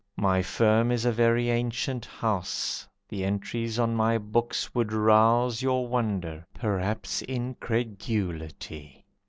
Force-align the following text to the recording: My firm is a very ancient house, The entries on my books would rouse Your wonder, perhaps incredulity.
My 0.17 0.41
firm 0.41 0.91
is 0.91 1.05
a 1.05 1.11
very 1.11 1.51
ancient 1.51 2.05
house, 2.07 2.87
The 3.07 3.23
entries 3.23 3.77
on 3.77 3.93
my 3.95 4.17
books 4.17 4.73
would 4.73 4.91
rouse 4.91 5.61
Your 5.61 5.87
wonder, 5.87 6.43
perhaps 6.55 7.21
incredulity. 7.21 9.05